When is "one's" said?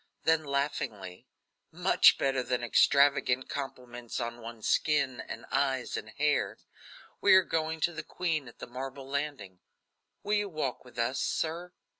4.41-4.67